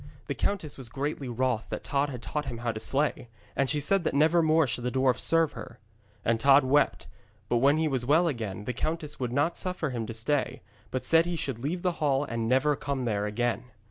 The 0.25 0.33
countess 0.33 0.79
was 0.79 0.89
greatly 0.89 1.29
wroth 1.29 1.69
that 1.69 1.83
Tod 1.83 2.09
had 2.09 2.23
taught 2.23 2.45
him 2.45 2.57
how 2.57 2.71
to 2.71 2.79
slay, 2.79 3.29
and 3.55 3.69
she 3.69 3.79
said 3.79 4.03
that 4.03 4.15
never 4.15 4.41
more 4.41 4.65
should 4.65 4.83
the 4.83 4.89
dwarf 4.89 5.19
serve 5.19 5.51
her. 5.51 5.77
And 6.25 6.39
Tod 6.39 6.63
wept, 6.63 7.05
but 7.49 7.57
when 7.57 7.77
he 7.77 7.87
was 7.87 8.03
well 8.03 8.27
again 8.27 8.63
the 8.65 8.73
countess 8.73 9.19
would 9.19 9.31
not 9.31 9.57
suffer 9.59 9.91
him 9.91 10.07
to 10.07 10.13
stay, 10.15 10.63
but 10.89 11.05
said 11.05 11.27
he 11.27 11.35
should 11.35 11.59
leave 11.59 11.83
the 11.83 11.91
hall 12.01 12.23
and 12.25 12.49
never 12.49 12.75
come 12.75 13.05
there 13.05 13.27
again. 13.27 13.65